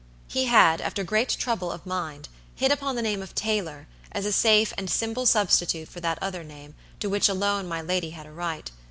[0.27, 4.31] He had, after great trouble of mind, hit upon the name of Taylor, as a
[4.31, 8.31] safe and simple substitute for that other name, to which alone my lady had a
[8.31, 8.71] right.